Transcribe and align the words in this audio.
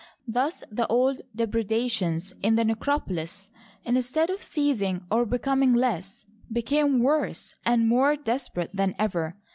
Thus 0.27 0.63
the 0.71 0.87
old 0.87 1.21
depredations 1.35 2.33
in 2.41 2.55
the 2.55 2.65
necropolis, 2.65 3.51
instead 3.83 4.31
of 4.31 4.41
ceasing 4.41 5.05
or 5.11 5.27
becoming 5.27 5.73
less, 5.73 6.25
be 6.51 6.63
came 6.63 7.03
worse 7.03 7.53
and 7.65 7.87
more 7.87 8.15
desperate 8.15 8.75
than 8.75 8.95
ever. 8.97 9.37